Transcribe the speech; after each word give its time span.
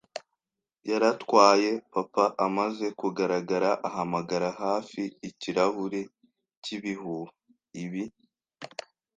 yaratwaye, 0.89 1.71
papa 1.93 2.25
amaze 2.45 2.85
kugaragara, 2.99 3.69
ahamagara 3.87 4.49
hafi 4.61 5.01
ikirahuri 5.29 6.01
cy'ibihuha. 6.63 7.31
Ibi, 7.83 8.03